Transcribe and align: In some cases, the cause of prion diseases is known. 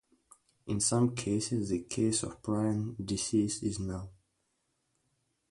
In 0.65 0.79
some 0.79 1.15
cases, 1.15 1.69
the 1.69 1.81
cause 1.83 2.23
of 2.23 2.41
prion 2.41 2.95
diseases 3.05 3.61
is 3.61 3.79
known. 3.79 4.09